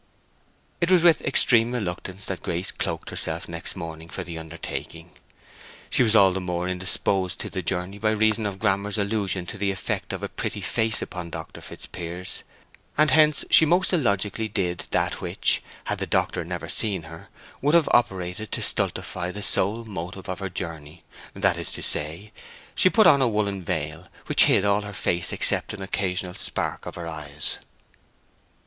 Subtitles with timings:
[0.79, 5.11] It was with extreme reluctance that Grace cloaked herself next morning for the undertaking.
[5.91, 9.59] She was all the more indisposed to the journey by reason of Grammer's allusion to
[9.59, 11.61] the effect of a pretty face upon Dr.
[11.61, 12.41] Fitzpiers;
[12.97, 17.29] and hence she most illogically did that which, had the doctor never seen her,
[17.61, 21.03] would have operated to stultify the sole motive of her journey;
[21.35, 22.31] that is to say,
[22.73, 26.87] she put on a woollen veil, which hid all her face except an occasional spark
[26.87, 27.59] of her eyes.